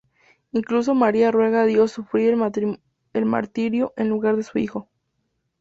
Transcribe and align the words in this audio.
Incluso 0.51 0.95
María 0.95 1.29
ruega 1.29 1.61
a 1.61 1.65
Dios 1.67 1.91
sufrir 1.91 2.35
el 3.13 3.25
martirio 3.27 3.93
en 3.97 4.09
lugar 4.09 4.35
de 4.35 4.41
su 4.41 4.57
hijo. 4.57 4.89